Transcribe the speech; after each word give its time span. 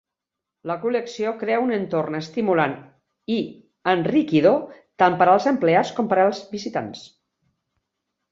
La 0.69 0.75
col·lecció 0.85 1.31
crea 1.41 1.59
un 1.65 1.73
entorn 1.75 2.17
estimulant 2.19 2.73
i 3.35 3.37
enriquidor 3.93 4.57
tant 5.03 5.19
per 5.21 5.27
als 5.35 5.47
empleats 5.53 5.93
com 5.99 6.09
per 6.15 6.21
als 6.23 6.41
visitants. 6.57 7.07